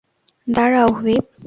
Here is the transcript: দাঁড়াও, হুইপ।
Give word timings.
দাঁড়াও, 0.47 0.89
হুইপ। 0.93 1.25